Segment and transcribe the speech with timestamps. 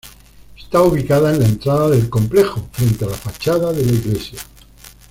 [0.57, 4.39] Está ubicada en la entrada del complejo, frente a la fachada de la iglesia.